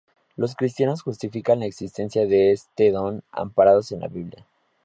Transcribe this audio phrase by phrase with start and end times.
[0.35, 4.47] Los cristianos justifican la existencia de este don amparados en la Biblia.